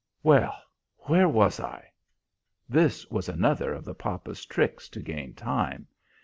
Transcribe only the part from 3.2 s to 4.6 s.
another of the papa's